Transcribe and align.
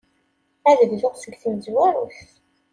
Ad 0.69 0.79
bduɣ 0.91 1.13
seg 1.17 1.33
tmezwarut. 1.41 2.17